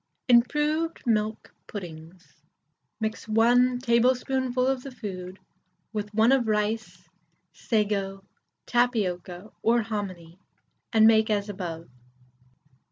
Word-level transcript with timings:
IMPROVED 0.29 1.05
MILK 1.05 1.53
PUDDINGS. 1.67 2.41
Mix 2.99 3.27
1 3.27 3.77
tablespoonful 3.81 4.65
of 4.65 4.81
the 4.81 4.89
food 4.89 5.37
with 5.93 6.11
1 6.15 6.31
of 6.31 6.47
rice, 6.47 7.07
sago, 7.53 8.23
tapioca, 8.65 9.51
or 9.61 9.83
hominy, 9.83 10.39
and 10.91 11.05
make 11.05 11.29
as 11.29 11.49
above. 11.49 11.87